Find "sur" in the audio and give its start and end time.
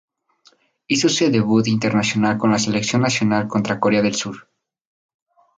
4.15-4.47